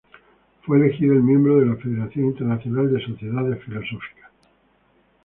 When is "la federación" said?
1.67-2.25